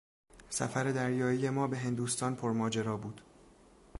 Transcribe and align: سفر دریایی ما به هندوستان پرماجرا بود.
سفر 0.49 0.83
دریایی 0.83 1.49
ما 1.49 1.67
به 1.67 1.77
هندوستان 1.77 2.35
پرماجرا 2.35 2.97
بود. 2.97 3.21